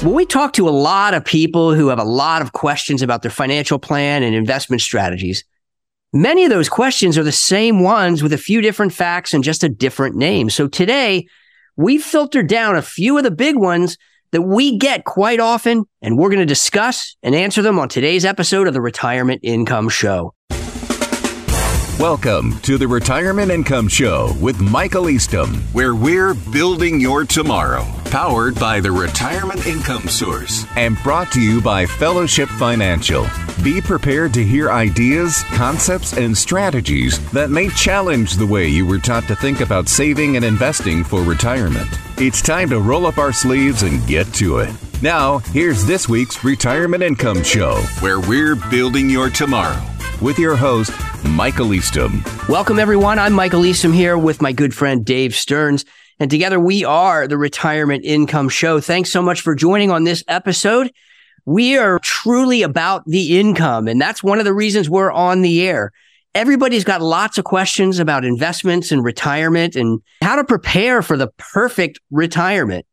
[0.00, 3.22] When we talk to a lot of people who have a lot of questions about
[3.22, 5.42] their financial plan and investment strategies,
[6.12, 9.64] many of those questions are the same ones with a few different facts and just
[9.64, 10.50] a different name.
[10.50, 11.26] So today,
[11.76, 13.98] we've filtered down a few of the big ones
[14.30, 18.24] that we get quite often, and we're going to discuss and answer them on today's
[18.24, 20.32] episode of the Retirement Income Show.
[21.98, 27.84] Welcome to the Retirement Income Show with Michael Eastham, where we're building your tomorrow.
[28.04, 33.26] Powered by the Retirement Income Source and brought to you by Fellowship Financial.
[33.64, 38.98] Be prepared to hear ideas, concepts, and strategies that may challenge the way you were
[38.98, 41.88] taught to think about saving and investing for retirement.
[42.16, 44.70] It's time to roll up our sleeves and get to it.
[45.02, 49.84] Now, here's this week's Retirement Income Show, where we're building your tomorrow
[50.20, 50.92] with your host,
[51.24, 52.22] Michael Eastham.
[52.48, 53.18] Welcome, everyone.
[53.18, 55.84] I'm Michael Eastham here with my good friend Dave Stearns.
[56.18, 58.80] And together we are the Retirement Income Show.
[58.80, 60.90] Thanks so much for joining on this episode.
[61.44, 65.66] We are truly about the income, and that's one of the reasons we're on the
[65.66, 65.92] air.
[66.34, 71.28] Everybody's got lots of questions about investments and retirement and how to prepare for the
[71.38, 72.84] perfect retirement.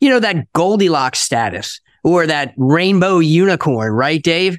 [0.00, 4.58] You know, that Goldilocks status or that rainbow unicorn, right, Dave?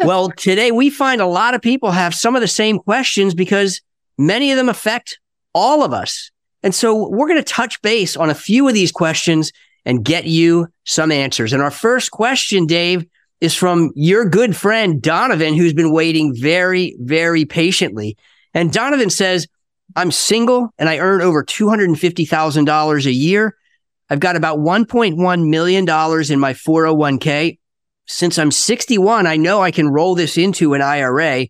[0.00, 3.80] Well, today we find a lot of people have some of the same questions because
[4.18, 5.18] many of them affect
[5.54, 6.30] all of us.
[6.62, 9.52] And so we're going to touch base on a few of these questions
[9.84, 11.52] and get you some answers.
[11.52, 13.06] And our first question, Dave,
[13.40, 18.16] is from your good friend Donovan, who's been waiting very, very patiently.
[18.52, 19.46] And Donovan says,
[19.96, 23.56] I'm single and I earn over $250,000 a year.
[24.10, 27.58] I've got about $1.1 million in my 401k
[28.10, 31.46] since I'm 61, I know I can roll this into an IRA.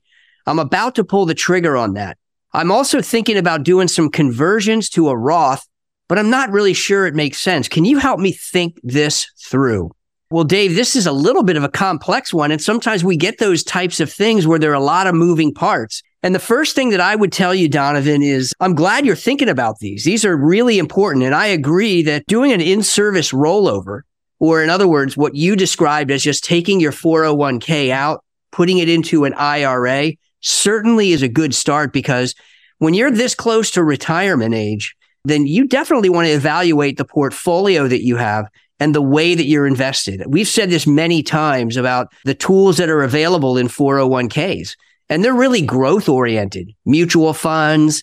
[0.47, 2.19] I'm about to pull the trigger on that.
[2.53, 5.67] I'm also thinking about doing some conversions to a Roth,
[6.09, 7.69] but I'm not really sure it makes sense.
[7.69, 9.93] Can you help me think this through?
[10.31, 12.51] Well, Dave, this is a little bit of a complex one.
[12.51, 15.53] And sometimes we get those types of things where there are a lot of moving
[15.55, 16.03] parts.
[16.23, 19.49] And the first thing that I would tell you, Donovan, is I'm glad you're thinking
[19.49, 20.05] about these.
[20.05, 21.25] These are really important.
[21.25, 24.03] And I agree that doing an in service rollover
[24.41, 28.89] or in other words, what you described as just taking your 401k out, putting it
[28.89, 32.35] into an IRA certainly is a good start because
[32.79, 37.87] when you're this close to retirement age, then you definitely want to evaluate the portfolio
[37.87, 38.49] that you have
[38.81, 40.23] and the way that you're invested.
[40.27, 44.77] We've said this many times about the tools that are available in 401ks,
[45.11, 48.03] and they're really growth oriented, mutual funds,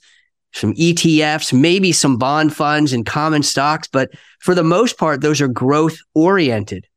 [0.54, 4.10] some ETFs, maybe some bond funds and common stocks, but
[4.40, 6.88] for the most part, those are growth oriented.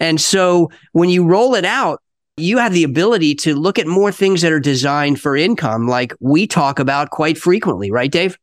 [0.00, 2.00] And so when you roll it out,
[2.36, 6.14] you have the ability to look at more things that are designed for income, like
[6.20, 8.38] we talk about quite frequently, right, Dave?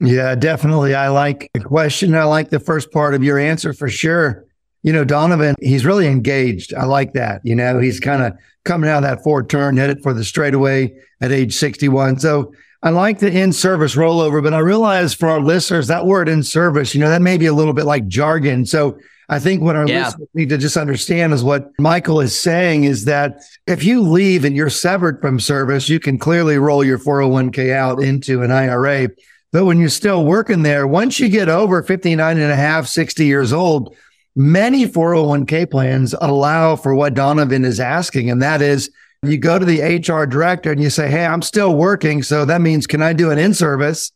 [0.00, 0.94] Yeah, definitely.
[0.94, 2.14] I like the question.
[2.14, 4.44] I like the first part of your answer for sure.
[4.82, 6.72] You know, Donovan, he's really engaged.
[6.74, 7.42] I like that.
[7.44, 8.32] You know, he's kind of
[8.64, 12.18] coming out of that Ford turn, headed for the straightaway at age 61.
[12.18, 16.28] So I like the in service rollover, but I realize for our listeners, that word
[16.28, 18.64] in service, you know, that may be a little bit like jargon.
[18.64, 18.98] So
[19.28, 20.06] I think what our yeah.
[20.06, 24.44] listeners need to just understand is what Michael is saying is that if you leave
[24.44, 29.08] and you're severed from service, you can clearly roll your 401k out into an IRA.
[29.52, 33.26] But when you're still working there, once you get over 59 and a half, 60
[33.26, 33.94] years old,
[34.34, 38.30] many 401k plans allow for what Donovan is asking.
[38.30, 38.90] And that is
[39.22, 42.22] you go to the HR director and you say, Hey, I'm still working.
[42.22, 44.12] So that means, can I do an in service?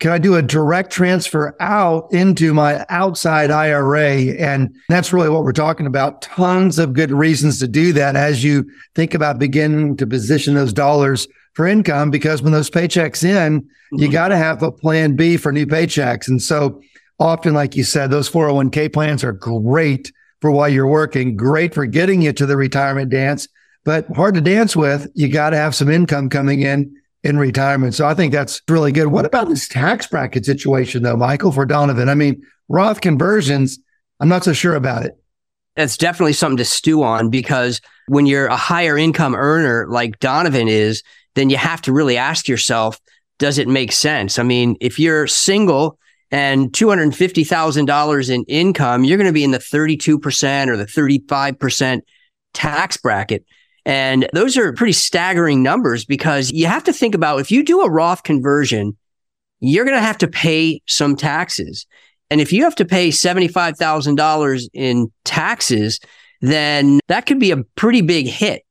[0.00, 4.34] Can I do a direct transfer out into my outside IRA?
[4.38, 6.20] And that's really what we're talking about.
[6.20, 10.72] Tons of good reasons to do that as you think about beginning to position those
[10.72, 13.96] dollars for income, because when those paychecks in, mm-hmm.
[13.96, 16.26] you got to have a plan B for new paychecks.
[16.26, 16.82] And so
[17.20, 21.86] often, like you said, those 401k plans are great for while you're working, great for
[21.86, 23.46] getting you to the retirement dance
[23.84, 25.08] but hard to dance with.
[25.14, 27.94] You got to have some income coming in in retirement.
[27.94, 29.08] So I think that's really good.
[29.08, 32.08] What about this tax bracket situation though, Michael, for Donovan?
[32.08, 33.78] I mean, Roth conversions,
[34.20, 35.16] I'm not so sure about it.
[35.76, 40.68] That's definitely something to stew on because when you're a higher income earner like Donovan
[40.68, 41.02] is,
[41.34, 43.00] then you have to really ask yourself,
[43.38, 44.38] does it make sense?
[44.38, 45.98] I mean, if you're single
[46.30, 52.00] and $250,000 in income, you're going to be in the 32% or the 35%
[52.52, 53.44] tax bracket.
[53.86, 57.82] And those are pretty staggering numbers because you have to think about if you do
[57.82, 58.96] a Roth conversion,
[59.60, 61.86] you're going to have to pay some taxes.
[62.30, 66.00] And if you have to pay $75,000 in taxes,
[66.40, 68.62] then that could be a pretty big hit.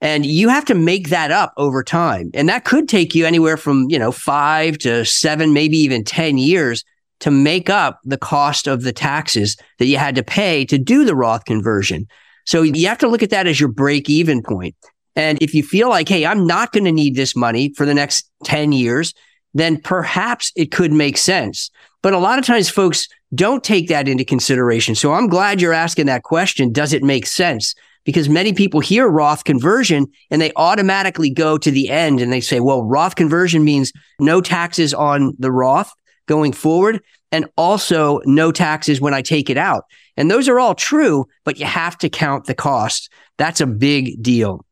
[0.00, 2.30] And you have to make that up over time.
[2.34, 6.38] And that could take you anywhere from, you know, five to seven, maybe even 10
[6.38, 6.84] years
[7.20, 11.04] to make up the cost of the taxes that you had to pay to do
[11.04, 12.06] the Roth conversion.
[12.46, 14.74] So you have to look at that as your break even point.
[15.16, 17.94] And if you feel like, hey, I'm not going to need this money for the
[17.94, 19.14] next 10 years,
[19.54, 21.70] then perhaps it could make sense.
[22.02, 24.94] But a lot of times folks don't take that into consideration.
[24.94, 26.72] So I'm glad you're asking that question.
[26.72, 27.74] Does it make sense?
[28.04, 32.40] Because many people hear Roth conversion and they automatically go to the end and they
[32.40, 35.92] say, well, Roth conversion means no taxes on the Roth
[36.26, 37.02] going forward
[37.32, 39.84] and also no taxes when I take it out.
[40.16, 43.10] And those are all true, but you have to count the cost.
[43.36, 44.64] That's a big deal.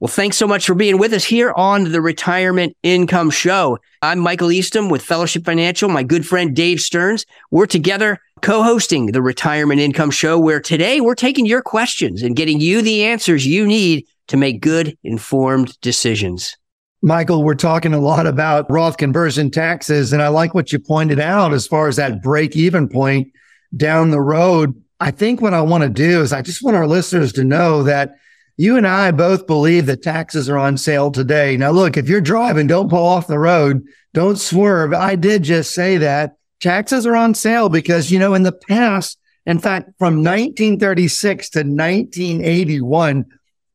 [0.00, 3.78] Well, thanks so much for being with us here on the Retirement Income Show.
[4.02, 7.24] I'm Michael Eastham with Fellowship Financial, my good friend Dave Stearns.
[7.52, 12.34] We're together co hosting the Retirement Income Show, where today we're taking your questions and
[12.34, 16.56] getting you the answers you need to make good, informed decisions.
[17.00, 21.20] Michael, we're talking a lot about Roth conversion taxes, and I like what you pointed
[21.20, 23.28] out as far as that break even point
[23.76, 24.74] down the road.
[24.98, 27.84] I think what I want to do is I just want our listeners to know
[27.84, 28.16] that
[28.56, 31.56] you and I both believe that taxes are on sale today.
[31.56, 33.84] Now, look, if you're driving, don't pull off the road.
[34.12, 34.92] Don't swerve.
[34.92, 39.18] I did just say that taxes are on sale because, you know, in the past,
[39.44, 43.26] in fact, from 1936 to 1981,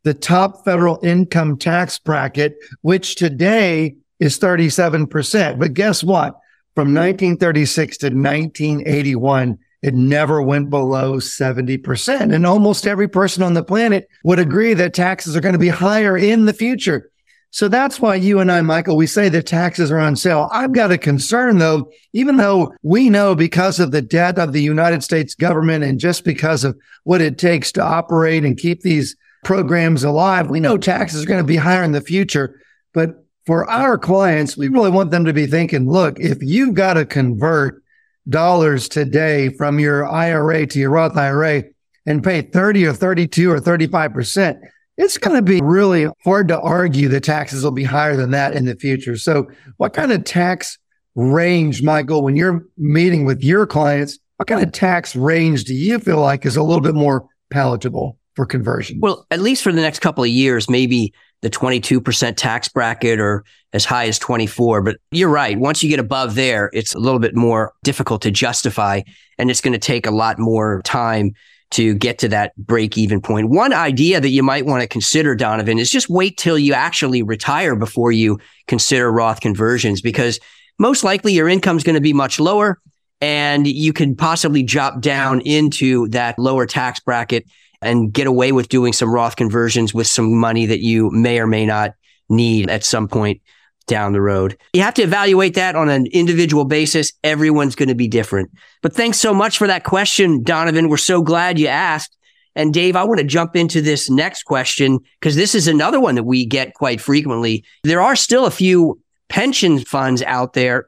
[0.04, 5.60] the top federal income tax bracket, which today is 37%.
[5.60, 6.40] But guess what?
[6.74, 12.34] From 1936 to 1981, it never went below 70%.
[12.34, 15.70] And almost every person on the planet would agree that taxes are going to be
[15.70, 17.10] higher in the future.
[17.52, 20.50] So that's why you and I, Michael, we say that taxes are on sale.
[20.52, 24.62] I've got a concern though, even though we know because of the debt of the
[24.62, 29.16] United States government and just because of what it takes to operate and keep these
[29.44, 32.62] programs alive, we know taxes are going to be higher in the future.
[32.94, 36.96] But for our clients, we really want them to be thinking, look, if you've got
[36.96, 37.82] to convert
[38.30, 41.64] dollars today from your IRA to your Roth IRA
[42.06, 44.60] and pay 30 or 32 or 35%,
[44.98, 48.54] it's going to be really hard to argue the taxes will be higher than that
[48.54, 49.16] in the future.
[49.16, 49.48] So
[49.78, 50.78] what kind of tax
[51.16, 56.00] range, Michael, when you're meeting with your clients, what kind of tax range do you
[56.00, 59.02] feel like is a little bit more palatable for conversion?
[59.02, 63.44] Well, at least for the next couple of years, maybe the 22% tax bracket or
[63.74, 64.82] as high as 24.
[64.82, 65.60] But you're right.
[65.60, 69.02] Once you get above there, it's a little bit more difficult to justify
[69.38, 71.34] and it's going to take a lot more time
[71.72, 73.50] to get to that break even point.
[73.50, 77.22] One idea that you might want to consider, Donovan, is just wait till you actually
[77.22, 80.40] retire before you consider Roth conversions because
[80.80, 82.80] most likely your income is going to be much lower
[83.20, 87.46] and you can possibly drop down into that lower tax bracket
[87.82, 91.48] and get away with doing some Roth conversions with some money that you may or
[91.48, 91.94] may not
[92.30, 93.42] need at some point
[93.88, 94.58] down the road.
[94.74, 97.12] You have to evaluate that on an individual basis.
[97.24, 98.52] Everyone's going to be different.
[98.82, 100.90] But thanks so much for that question, Donovan.
[100.90, 102.16] We're so glad you asked.
[102.56, 106.16] And Dave, I want to jump into this next question because this is another one
[106.16, 107.64] that we get quite frequently.
[107.84, 110.88] There are still a few pension funds out there.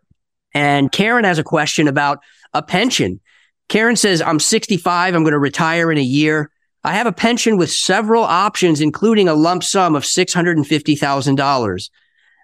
[0.53, 2.19] And Karen has a question about
[2.53, 3.19] a pension.
[3.69, 5.15] Karen says, I'm 65.
[5.15, 6.51] I'm going to retire in a year.
[6.83, 11.89] I have a pension with several options, including a lump sum of $650,000.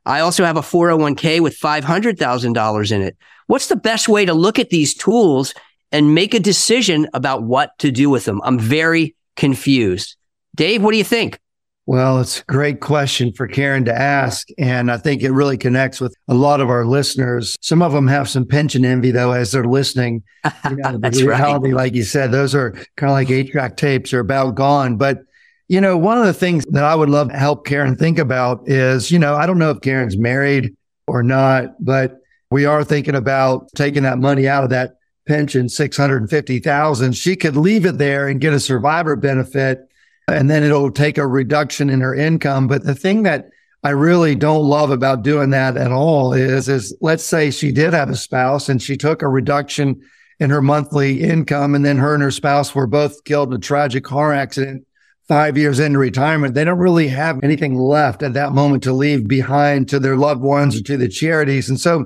[0.06, 3.18] I also have a 401k with $500,000 in it.
[3.48, 5.54] What's the best way to look at these tools
[5.92, 8.42] and make a decision about what to do with them?
[8.44, 10.16] I'm very confused.
[10.56, 11.40] Dave, what do you think?
[11.88, 14.50] Well, it's a great question for Karen to ask.
[14.58, 17.56] And I think it really connects with a lot of our listeners.
[17.62, 20.22] Some of them have some pension envy, though, as they're listening.
[20.70, 21.84] You know, That's reality, right.
[21.86, 24.98] like you said, those are kind of like eight track tapes are about gone.
[24.98, 25.22] But,
[25.70, 28.68] you know, one of the things that I would love to help Karen think about
[28.68, 30.76] is, you know, I don't know if Karen's married
[31.08, 32.20] or not, but
[32.52, 37.14] we are thinking about taking that money out of that pension, 650,000.
[37.14, 39.87] She could leave it there and get a survivor benefit
[40.28, 42.68] and then it'll take a reduction in her income.
[42.68, 43.50] But the thing that
[43.84, 47.94] I really don't love about doing that at all is, is let's say she did
[47.94, 50.02] have a spouse and she took a reduction
[50.40, 53.60] in her monthly income and then her and her spouse were both killed in a
[53.60, 54.86] tragic car accident
[55.28, 56.54] five years into retirement.
[56.54, 60.42] They don't really have anything left at that moment to leave behind to their loved
[60.42, 61.70] ones or to the charities.
[61.70, 62.06] And so,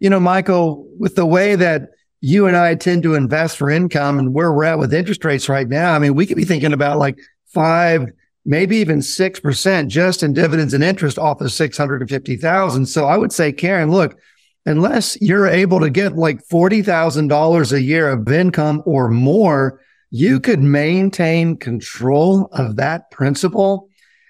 [0.00, 4.18] you know, Michael, with the way that you and I tend to invest for income
[4.18, 6.72] and where we're at with interest rates right now, I mean, we could be thinking
[6.72, 7.18] about like
[7.52, 8.06] five,
[8.44, 12.86] maybe even 6% just in dividends and interest off of 650,000.
[12.86, 14.18] So I would say, Karen, look,
[14.66, 20.60] unless you're able to get like $40,000 a year of income or more, you could
[20.60, 23.88] maintain control of that principal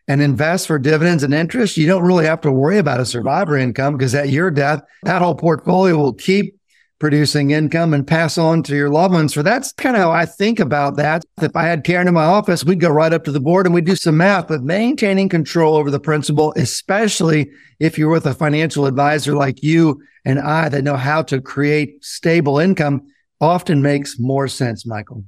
[0.09, 1.77] and invest for dividends and interest.
[1.77, 5.23] You don't really have to worry about a survivor income because at your death, that
[5.23, 6.58] whole portfolio will keep
[6.99, 9.33] producing income and pass on to your loved ones.
[9.33, 11.25] So that's kind of how I think about that.
[11.41, 13.75] If I had Karen in my office, we'd go right up to the board and
[13.75, 18.35] we'd do some math, but maintaining control over the principal, especially if you're with a
[18.35, 23.03] financial advisor like you and I that know how to create stable income
[23.41, 25.25] often makes more sense, Michael.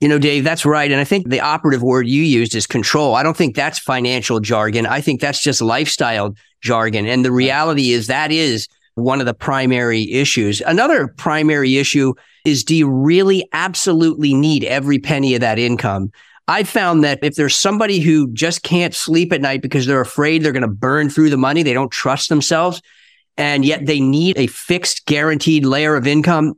[0.00, 0.90] You know, Dave, that's right.
[0.90, 3.14] And I think the operative word you used is control.
[3.14, 4.84] I don't think that's financial jargon.
[4.84, 7.06] I think that's just lifestyle jargon.
[7.06, 10.60] And the reality is that is one of the primary issues.
[10.62, 16.10] Another primary issue is do you really absolutely need every penny of that income?
[16.48, 20.42] I found that if there's somebody who just can't sleep at night because they're afraid
[20.42, 22.80] they're going to burn through the money, they don't trust themselves,
[23.36, 26.54] and yet they need a fixed guaranteed layer of income,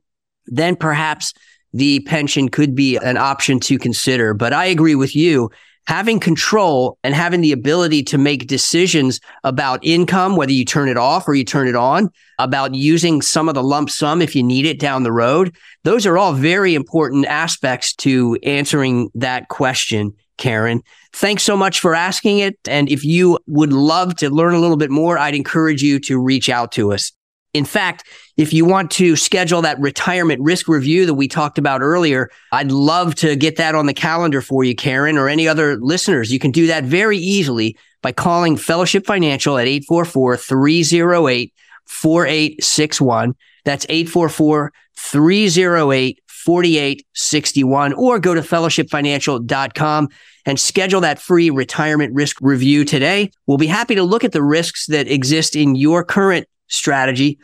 [0.47, 1.33] then perhaps
[1.73, 4.33] the pension could be an option to consider.
[4.33, 5.50] But I agree with you
[5.88, 10.99] having control and having the ability to make decisions about income, whether you turn it
[10.99, 14.42] off or you turn it on, about using some of the lump sum if you
[14.42, 15.57] need it down the road.
[15.85, 20.83] Those are all very important aspects to answering that question, Karen.
[21.14, 22.59] Thanks so much for asking it.
[22.68, 26.21] And if you would love to learn a little bit more, I'd encourage you to
[26.21, 27.12] reach out to us.
[27.55, 28.05] In fact,
[28.37, 32.71] if you want to schedule that retirement risk review that we talked about earlier, I'd
[32.71, 36.31] love to get that on the calendar for you, Karen, or any other listeners.
[36.31, 41.55] You can do that very easily by calling Fellowship Financial at 844 308
[41.87, 43.35] 4861.
[43.64, 50.09] That's 844 308 4861, or go to fellowshipfinancial.com
[50.47, 53.31] and schedule that free retirement risk review today.
[53.47, 57.39] We'll be happy to look at the risks that exist in your current strategy,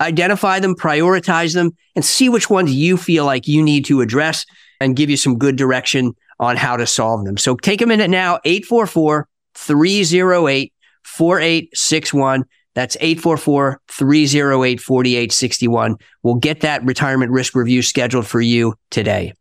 [0.00, 4.46] identify them, prioritize them, and see which ones you feel like you need to address
[4.80, 7.36] and give you some good direction on how to solve them.
[7.36, 10.72] So take a minute now, 844 308
[11.04, 12.44] 4861.
[12.74, 15.96] That's 844 308 4861.
[16.22, 19.32] We'll get that retirement risk review scheduled for you today.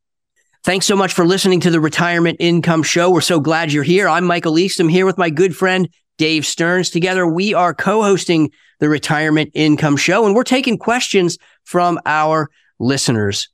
[0.63, 3.11] Thanks so much for listening to the Retirement Income Show.
[3.11, 4.07] We're so glad you're here.
[4.07, 4.79] I'm Michael East.
[4.79, 6.89] I'm here with my good friend Dave Stearns.
[6.89, 12.49] Together, we are co hosting the Retirement Income Show, and we're taking questions from our
[12.79, 13.49] listeners.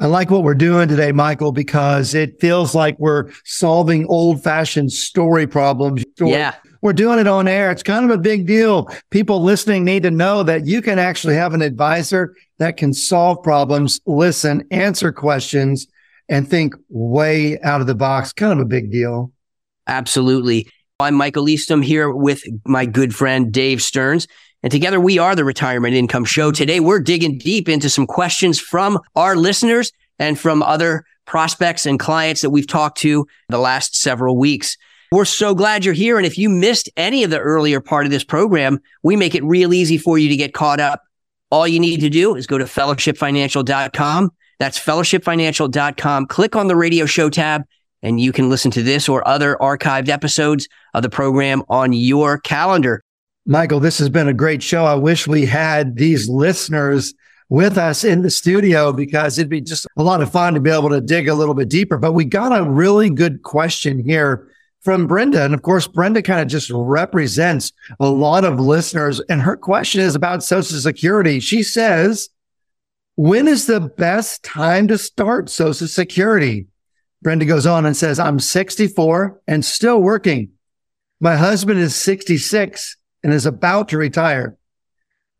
[0.00, 4.92] I like what we're doing today, Michael, because it feels like we're solving old fashioned
[4.92, 6.04] story problems.
[6.20, 6.54] Yeah.
[6.82, 7.72] We're doing it on air.
[7.72, 8.88] It's kind of a big deal.
[9.10, 13.42] People listening need to know that you can actually have an advisor that can solve
[13.42, 15.88] problems, listen, answer questions,
[16.28, 18.32] and think way out of the box.
[18.32, 19.32] Kind of a big deal.
[19.88, 20.68] Absolutely.
[21.00, 24.26] I'm Michael Eastham here with my good friend Dave Stearns.
[24.64, 26.50] And together we are the Retirement Income Show.
[26.50, 32.00] Today we're digging deep into some questions from our listeners and from other prospects and
[32.00, 34.76] clients that we've talked to the last several weeks.
[35.12, 36.16] We're so glad you're here.
[36.16, 39.44] And if you missed any of the earlier part of this program, we make it
[39.44, 41.04] real easy for you to get caught up.
[41.52, 44.30] All you need to do is go to fellowshipfinancial.com.
[44.58, 46.26] That's fellowshipfinancial.com.
[46.26, 47.62] Click on the radio show tab
[48.02, 52.38] and you can listen to this or other archived episodes of the program on your
[52.38, 53.02] calendar.
[53.46, 54.84] Michael, this has been a great show.
[54.84, 57.14] I wish we had these listeners
[57.48, 60.70] with us in the studio because it'd be just a lot of fun to be
[60.70, 61.96] able to dig a little bit deeper.
[61.96, 64.48] But we got a really good question here
[64.80, 65.44] from Brenda.
[65.44, 69.20] And of course, Brenda kind of just represents a lot of listeners.
[69.28, 71.40] And her question is about Social Security.
[71.40, 72.28] She says,
[73.16, 76.66] when is the best time to start Social Security?
[77.22, 80.52] Brenda goes on and says, I'm 64 and still working.
[81.20, 84.56] My husband is 66 and is about to retire.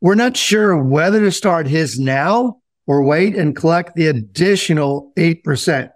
[0.01, 5.91] We're not sure whether to start his now or wait and collect the additional 8%.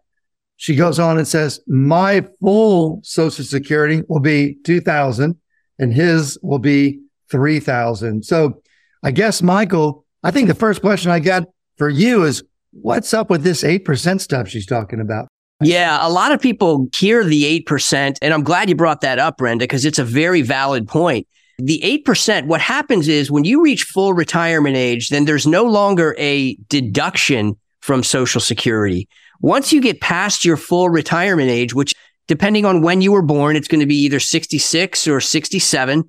[0.57, 5.37] She goes on and says, my full social security will be 2000
[5.79, 8.25] and his will be 3000.
[8.25, 8.63] So
[9.03, 13.31] I guess, Michael, I think the first question I got for you is what's up
[13.31, 15.32] with this 8% stuff she's talking about?
[15.63, 18.17] Yeah, a lot of people hear the 8%.
[18.21, 21.27] And I'm glad you brought that up, Brenda, because it's a very valid point.
[21.59, 26.15] the 8%, what happens is when you reach full retirement age, then there's no longer
[26.19, 29.09] a deduction from Social Security.
[29.41, 31.95] Once you get past your full retirement age, which
[32.27, 36.05] depending on when you were born, it's going to be either 66 or 67.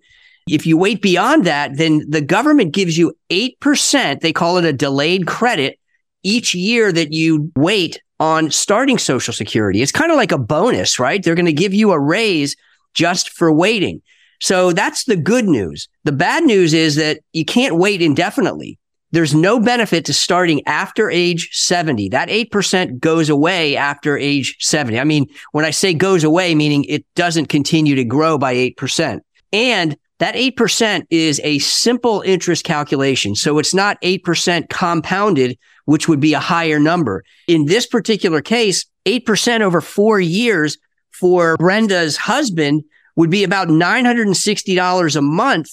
[0.50, 4.22] If you wait beyond that, then the government gives you 8%.
[4.22, 5.80] They call it a delayed credit
[6.24, 9.82] each year that you wait on starting Social Security.
[9.82, 11.22] It's kind of like a bonus, right?
[11.22, 12.56] They're going to give you a raise
[12.94, 14.02] just for waiting.
[14.40, 15.88] So that's the good news.
[16.04, 18.78] The bad news is that you can't wait indefinitely.
[19.12, 22.10] There's no benefit to starting after age 70.
[22.10, 25.00] That 8% goes away after age 70.
[25.00, 29.20] I mean, when I say goes away, meaning it doesn't continue to grow by 8%.
[29.52, 33.36] And that 8% is a simple interest calculation.
[33.36, 37.24] So it's not 8% compounded, which would be a higher number.
[37.48, 40.78] In this particular case, 8% over four years
[41.12, 42.84] for Brenda's husband
[43.16, 45.70] would be about $960 a month.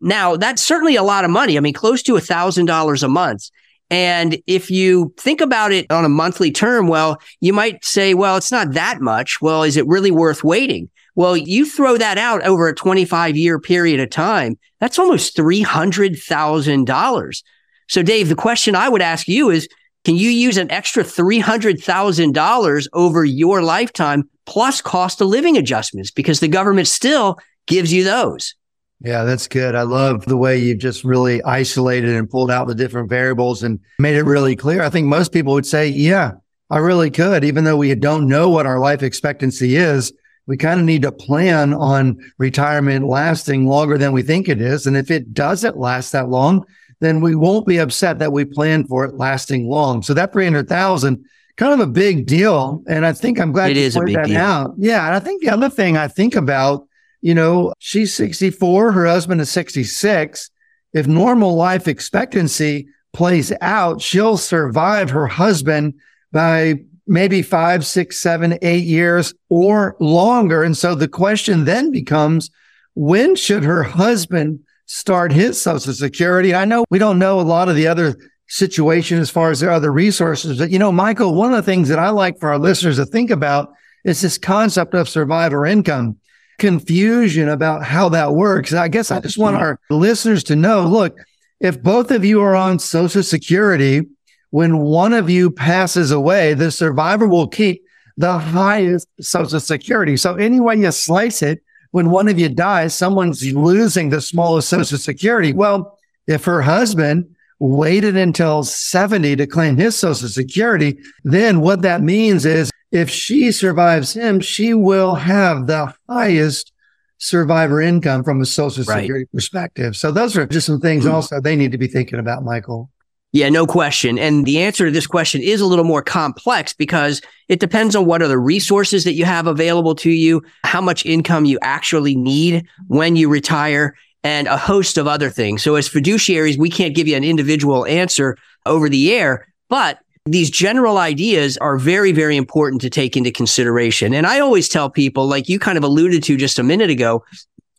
[0.00, 1.56] Now, that's certainly a lot of money.
[1.56, 3.50] I mean, close to $1,000 a month.
[3.90, 8.36] And if you think about it on a monthly term, well, you might say, well,
[8.36, 9.40] it's not that much.
[9.40, 10.90] Well, is it really worth waiting?
[11.14, 14.58] Well, you throw that out over a 25 year period of time.
[14.78, 17.42] That's almost $300,000.
[17.88, 19.68] So Dave, the question I would ask you is,
[20.04, 26.40] can you use an extra $300,000 over your lifetime plus cost of living adjustments because
[26.40, 28.54] the government still gives you those.
[29.00, 29.76] Yeah, that's good.
[29.76, 33.78] I love the way you've just really isolated and pulled out the different variables and
[34.00, 34.82] made it really clear.
[34.82, 36.32] I think most people would say, yeah,
[36.68, 37.44] I really could.
[37.44, 40.12] Even though we don't know what our life expectancy is,
[40.46, 44.86] we kind of need to plan on retirement lasting longer than we think it is.
[44.86, 46.64] And if it doesn't last that long,
[47.00, 50.02] then we won't be upset that we planned for it lasting long.
[50.02, 51.24] So that 300,000
[51.56, 52.82] kind of a big deal.
[52.88, 54.38] And I think I'm glad it you is pointed that deal.
[54.38, 54.74] out.
[54.78, 55.06] Yeah.
[55.06, 56.86] And I think the other thing I think about,
[57.20, 60.50] you know, she's 64, her husband is 66.
[60.92, 65.94] If normal life expectancy plays out, she'll survive her husband
[66.32, 70.62] by maybe five, six, seven, eight years or longer.
[70.62, 72.50] And so the question then becomes,
[72.94, 76.54] when should her husband start his social security?
[76.54, 78.16] I know we don't know a lot of the other
[78.48, 80.58] situation as far as their other resources.
[80.58, 83.06] But you know, Michael, one of the things that I like for our listeners to
[83.06, 83.72] think about
[84.04, 86.16] is this concept of survivor income
[86.58, 88.72] confusion about how that works.
[88.72, 89.64] I guess I just want mm-hmm.
[89.64, 91.16] our listeners to know, look,
[91.60, 94.02] if both of you are on social security,
[94.50, 97.82] when one of you passes away, the survivor will keep
[98.16, 100.16] the highest social security.
[100.16, 104.68] So any way you slice it, when one of you dies, someone's losing the smallest
[104.68, 105.52] social security.
[105.52, 112.02] Well, if her husband waited until 70 to claim his social security, then what that
[112.02, 116.72] means is if she survives him, she will have the highest
[117.18, 119.32] survivor income from a social security right.
[119.32, 119.96] perspective.
[119.96, 121.14] So those are just some things mm-hmm.
[121.14, 122.90] also they need to be thinking about, Michael.
[123.32, 124.18] Yeah, no question.
[124.18, 128.06] And the answer to this question is a little more complex because it depends on
[128.06, 132.16] what are the resources that you have available to you, how much income you actually
[132.16, 135.62] need when you retire, and a host of other things.
[135.62, 138.36] So as fiduciaries, we can't give you an individual answer
[138.66, 144.12] over the air, but these general ideas are very, very important to take into consideration.
[144.12, 147.24] And I always tell people, like you kind of alluded to just a minute ago,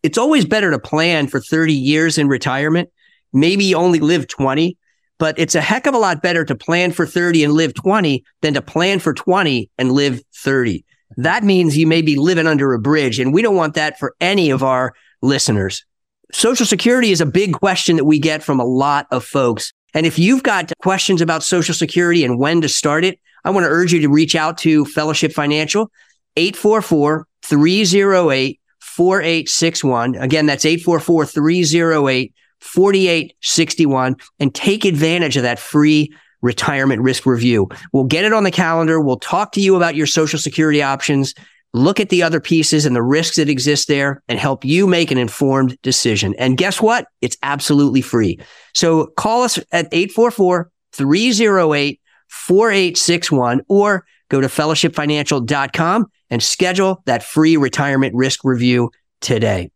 [0.01, 2.89] it's always better to plan for 30 years in retirement.
[3.33, 4.77] Maybe only live 20,
[5.19, 8.23] but it's a heck of a lot better to plan for 30 and live 20
[8.41, 10.83] than to plan for 20 and live 30.
[11.17, 13.19] That means you may be living under a bridge.
[13.19, 15.85] And we don't want that for any of our listeners.
[16.31, 19.73] Social Security is a big question that we get from a lot of folks.
[19.93, 23.65] And if you've got questions about Social Security and when to start it, I want
[23.65, 25.91] to urge you to reach out to Fellowship Financial,
[26.37, 30.15] 844 308 4861.
[30.15, 37.67] Again, that's 844 308 4861 and take advantage of that free retirement risk review.
[37.91, 38.99] We'll get it on the calendar.
[38.99, 41.33] We'll talk to you about your Social Security options
[41.73, 45.11] look at the other pieces and the risks that exist there and help you make
[45.11, 46.33] an informed decision.
[46.37, 47.07] And guess what?
[47.21, 48.39] It's absolutely free.
[48.73, 57.57] So call us at 844 308 4861 or go to fellowshipfinancial.com and schedule that free
[57.57, 58.91] retirement risk review
[59.21, 59.71] today.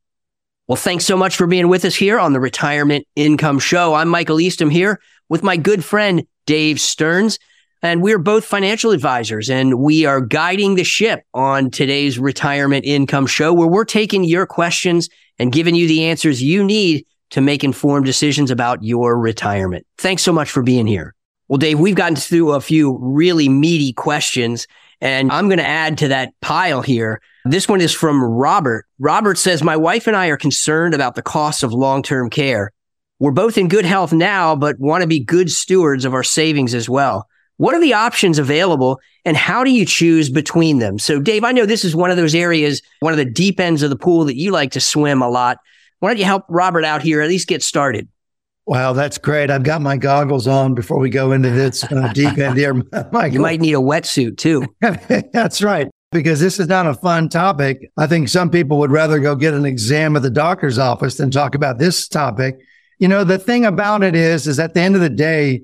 [0.74, 3.94] Well, thanks so much for being with us here on the Retirement Income Show.
[3.94, 7.38] I'm Michael Eastham here with my good friend, Dave Stearns.
[7.84, 13.28] And we're both financial advisors and we are guiding the ship on today's retirement income
[13.28, 17.64] show where we're taking your questions and giving you the answers you need to make
[17.64, 19.86] informed decisions about your retirement.
[20.00, 21.14] Thanks so much for being here.
[21.50, 24.66] Well, Dave, we've gotten through a few really meaty questions
[25.04, 27.22] And I'm going to add to that pile here.
[27.44, 28.86] This one is from Robert.
[29.00, 32.72] Robert says, My wife and I are concerned about the cost of long term care.
[33.20, 36.74] We're both in good health now, but want to be good stewards of our savings
[36.74, 37.28] as well.
[37.58, 40.98] What are the options available and how do you choose between them?
[40.98, 43.84] So, Dave, I know this is one of those areas, one of the deep ends
[43.84, 45.58] of the pool that you like to swim a lot.
[46.00, 48.08] Why don't you help Robert out here, at least get started?
[48.66, 49.52] Wow, that's great.
[49.52, 52.74] I've got my goggles on before we go into this uh, deep end here.
[53.30, 54.66] you might need a wetsuit too.
[55.34, 55.90] that's right.
[56.12, 57.92] Because this is not a fun topic.
[57.98, 61.30] I think some people would rather go get an exam at the doctor's office than
[61.30, 62.60] talk about this topic.
[63.00, 65.64] You know, the thing about it is, is at the end of the day,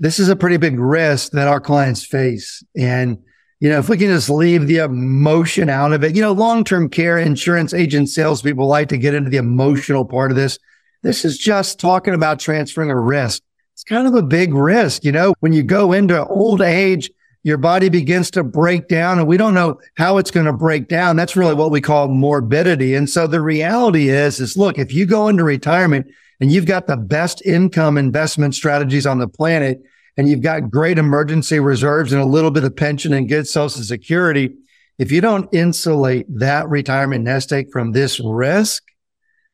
[0.00, 2.64] this is a pretty big risk that our clients face.
[2.76, 3.18] And,
[3.60, 6.88] you know, if we can just leave the emotion out of it, you know, long-term
[6.88, 10.58] care insurance agents, salespeople like to get into the emotional part of this.
[11.02, 13.42] This is just talking about transferring a risk.
[13.74, 15.04] It's kind of a big risk.
[15.04, 17.10] You know, when you go into old age,
[17.42, 20.88] your body begins to break down and we don't know how it's going to break
[20.88, 21.16] down.
[21.16, 22.94] That's really what we call morbidity.
[22.94, 26.06] And so the reality is, is look, if you go into retirement
[26.40, 29.82] and you've got the best income investment strategies on the planet,
[30.16, 33.82] and you've got great emergency reserves and a little bit of pension and good social
[33.82, 34.54] security,
[34.98, 38.82] if you don't insulate that retirement nest egg from this risk,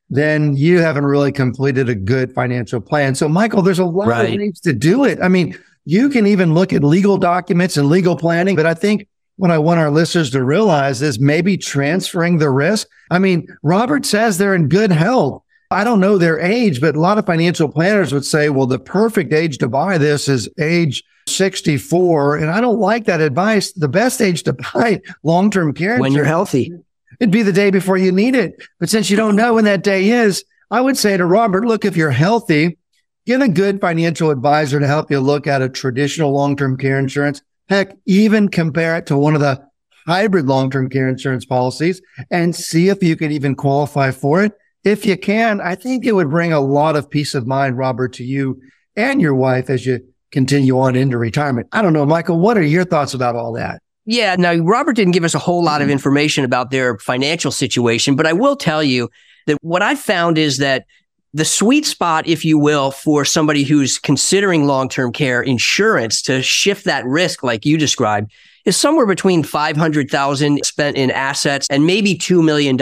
[0.08, 3.14] then you haven't really completed a good financial plan.
[3.14, 4.30] So, Michael, there's a lot right.
[4.30, 5.18] of ways to do it.
[5.20, 9.08] I mean, you can even look at legal documents and legal planning, but I think
[9.36, 12.88] what I want our listeners to realize is maybe transferring the risk.
[13.10, 15.42] I mean, Robert says they're in good health.
[15.70, 18.78] I don't know their age, but a lot of financial planners would say, well, the
[18.78, 22.36] perfect age to buy this is age 64.
[22.36, 23.72] And I don't like that advice.
[23.72, 26.72] The best age to buy long term care when you're healthy.
[27.20, 28.62] It'd be the day before you need it.
[28.78, 31.84] But since you don't know when that day is, I would say to Robert, look,
[31.84, 32.78] if you're healthy,
[33.24, 36.98] get a good financial advisor to help you look at a traditional long term care
[36.98, 37.42] insurance.
[37.68, 39.64] Heck, even compare it to one of the
[40.06, 42.00] hybrid long term care insurance policies
[42.30, 44.52] and see if you can even qualify for it
[44.86, 48.12] if you can, I think it would bring a lot of peace of mind, Robert,
[48.14, 48.60] to you
[48.94, 49.98] and your wife as you
[50.30, 51.66] continue on into retirement.
[51.72, 53.82] I don't know, Michael, what are your thoughts about all that?
[54.06, 55.92] Yeah, now Robert didn't give us a whole lot of mm-hmm.
[55.92, 59.10] information about their financial situation, but I will tell you
[59.46, 60.86] that what I've found is that
[61.34, 66.40] the sweet spot, if you will, for somebody who's considering long term care insurance to
[66.40, 68.32] shift that risk, like you described,
[68.64, 72.76] is somewhere between 500,000 spent in assets and maybe $2 million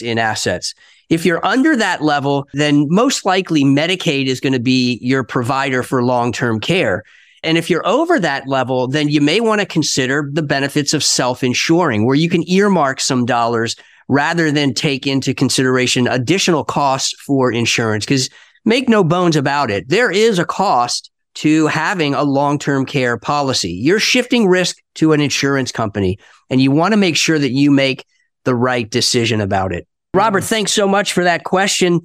[0.00, 0.74] in assets.
[1.08, 5.82] If you're under that level, then most likely Medicaid is going to be your provider
[5.82, 7.02] for long term care.
[7.42, 11.04] And if you're over that level, then you may want to consider the benefits of
[11.04, 13.76] self insuring, where you can earmark some dollars
[14.08, 18.04] rather than take into consideration additional costs for insurance.
[18.04, 18.30] Because
[18.64, 23.16] make no bones about it, there is a cost to having a long term care
[23.16, 23.70] policy.
[23.70, 26.18] You're shifting risk to an insurance company,
[26.50, 28.04] and you want to make sure that you make
[28.44, 29.86] the right decision about it.
[30.14, 30.48] Robert, mm.
[30.48, 32.00] thanks so much for that question.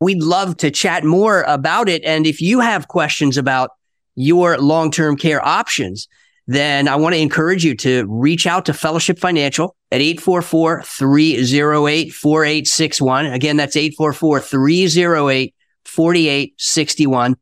[0.00, 2.04] We'd love to chat more about it.
[2.04, 3.70] And if you have questions about
[4.18, 6.08] your long term care options,
[6.48, 12.12] then I want to encourage you to reach out to Fellowship Financial at 844 308
[12.12, 13.26] 4861.
[13.26, 15.54] Again, that's 844 308
[15.84, 17.36] 4861.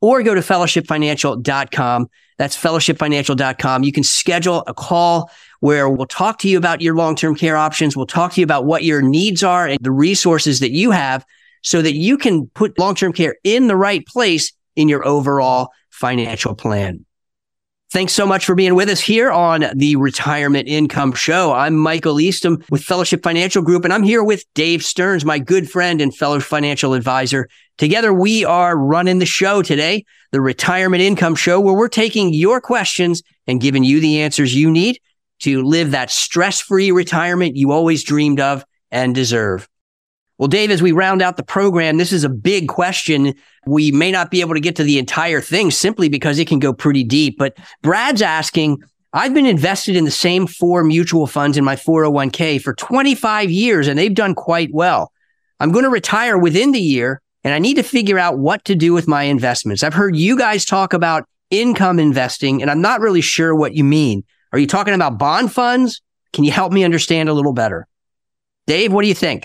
[0.00, 2.08] Or go to fellowshipfinancial.com.
[2.36, 3.82] That's fellowshipfinancial.com.
[3.84, 7.96] You can schedule a call where we'll talk to you about your long-term care options.
[7.96, 11.24] We'll talk to you about what your needs are and the resources that you have
[11.62, 16.54] so that you can put long-term care in the right place in your overall financial
[16.54, 17.04] plan.
[17.90, 21.52] Thanks so much for being with us here on the Retirement Income Show.
[21.52, 25.68] I'm Michael Eastham with Fellowship Financial Group, and I'm here with Dave Stearns, my good
[25.68, 27.48] friend and fellow financial advisor.
[27.76, 32.60] Together, we are running the show today, the Retirement Income Show, where we're taking your
[32.60, 35.00] questions and giving you the answers you need
[35.40, 39.66] to live that stress free retirement you always dreamed of and deserve.
[40.38, 43.34] Well, Dave, as we round out the program, this is a big question.
[43.66, 46.60] We may not be able to get to the entire thing simply because it can
[46.60, 47.36] go pretty deep.
[47.38, 48.78] But Brad's asking,
[49.12, 53.88] I've been invested in the same four mutual funds in my 401k for 25 years
[53.88, 55.12] and they've done quite well.
[55.58, 58.76] I'm going to retire within the year and I need to figure out what to
[58.76, 59.82] do with my investments.
[59.82, 63.82] I've heard you guys talk about income investing and I'm not really sure what you
[63.82, 64.22] mean.
[64.52, 66.00] Are you talking about bond funds?
[66.32, 67.88] Can you help me understand a little better?
[68.68, 69.44] Dave, what do you think?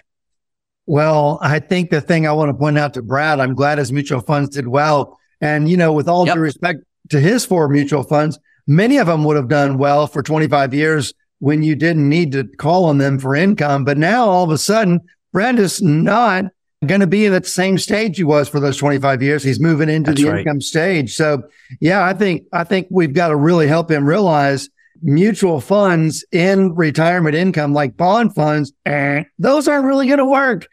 [0.86, 3.92] Well, I think the thing I want to point out to Brad, I'm glad his
[3.92, 5.20] mutual funds did well.
[5.40, 6.36] And, you know, with all yep.
[6.36, 10.22] due respect to his four mutual funds, many of them would have done well for
[10.22, 13.84] 25 years when you didn't need to call on them for income.
[13.84, 16.46] But now all of a sudden, Brad is not
[16.86, 19.44] going to be at the same stage he was for those 25 years.
[19.44, 20.40] He's moving into That's the right.
[20.40, 21.16] income stage.
[21.16, 21.44] So
[21.80, 24.70] yeah, I think, I think we've got to really help him realize
[25.04, 30.68] mutual funds in retirement income, like bond funds, eh, those aren't really going to work.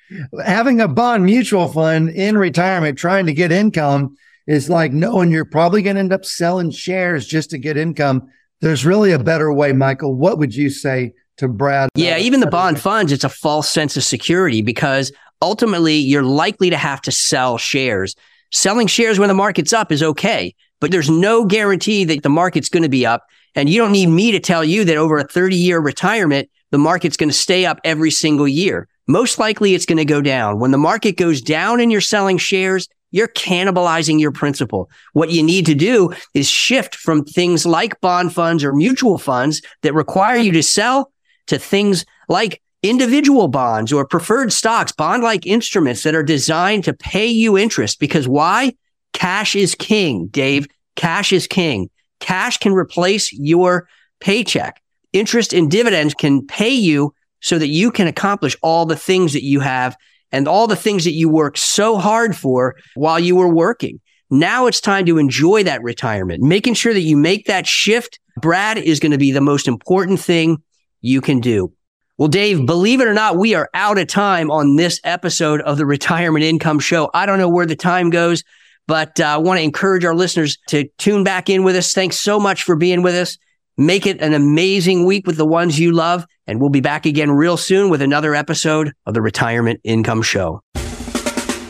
[0.45, 4.17] Having a bond mutual fund in retirement trying to get income
[4.47, 8.29] is like knowing you're probably going to end up selling shares just to get income.
[8.61, 10.15] There's really a better way, Michael.
[10.15, 11.89] What would you say to Brad?
[11.95, 15.13] Yeah, even the bond funds, it's a false sense of security because
[15.43, 18.15] ultimately you're likely to have to sell shares.
[18.53, 22.69] Selling shares when the market's up is okay, but there's no guarantee that the market's
[22.69, 23.25] going to be up.
[23.55, 26.79] And you don't need me to tell you that over a 30 year retirement, the
[26.79, 28.89] market's going to stay up every single year.
[29.09, 30.61] Most likely it's going to go down.
[30.61, 34.89] When the market goes down and you're selling shares, you're cannibalizing your principal.
[35.15, 39.63] What you need to do is shift from things like bond funds or mutual funds
[39.83, 41.11] that require you to sell
[41.49, 46.93] to things like individual bonds or preferred stocks, bond like instruments that are designed to
[46.93, 47.99] pay you interest.
[47.99, 48.75] Because why?
[49.13, 50.69] Cash is king, Dave.
[50.95, 51.91] Cash is king.
[52.21, 53.89] Cash can replace your
[54.21, 54.81] paycheck.
[55.13, 59.43] Interest and dividends can pay you so that you can accomplish all the things that
[59.43, 59.97] you have
[60.31, 64.01] and all the things that you worked so hard for while you were working.
[64.31, 68.21] Now it's time to enjoy that retirement, making sure that you make that shift.
[68.41, 70.63] Brad is going to be the most important thing
[71.01, 71.73] you can do.
[72.17, 75.79] Well, Dave, believe it or not, we are out of time on this episode of
[75.79, 77.11] the Retirement Income Show.
[77.15, 78.45] I don't know where the time goes,
[78.91, 81.93] but uh, I want to encourage our listeners to tune back in with us.
[81.93, 83.39] Thanks so much for being with us.
[83.77, 86.27] Make it an amazing week with the ones you love.
[86.49, 90.61] And we'll be back again real soon with another episode of the Retirement Income Show.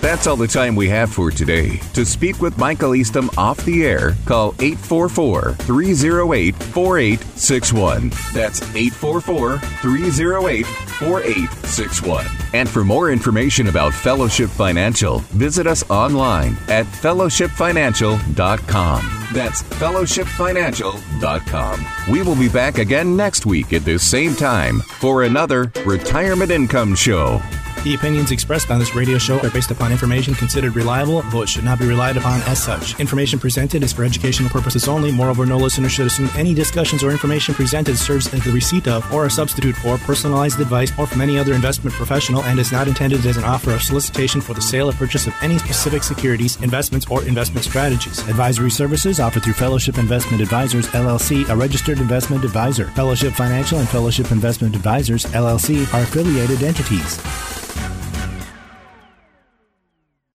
[0.00, 1.76] That's all the time we have for today.
[1.92, 8.08] To speak with Michael Eastham off the air, call 844 308 4861.
[8.32, 12.26] That's 844 308 4861.
[12.54, 19.26] And for more information about Fellowship Financial, visit us online at fellowshipfinancial.com.
[19.32, 21.86] That's fellowshipfinancial.com.
[22.10, 26.94] We will be back again next week at this same time for another Retirement Income
[26.96, 27.40] Show.
[27.82, 31.48] The opinions expressed on this radio show are based upon information considered reliable, though it
[31.48, 33.00] should not be relied upon as such.
[33.00, 35.10] Information presented is for educational purposes only.
[35.10, 39.10] Moreover, no listener should assume any discussions or information presented serves as the receipt of
[39.14, 42.86] or a substitute for personalized advice or from any other investment professional and is not
[42.86, 46.60] intended as an offer or solicitation for the sale or purchase of any specific securities,
[46.60, 48.18] investments, or investment strategies.
[48.28, 52.88] Advisory services offered through Fellowship Investment Advisors, LLC, a registered investment advisor.
[52.88, 57.18] Fellowship Financial and Fellowship Investment Advisors, LLC, are affiliated entities.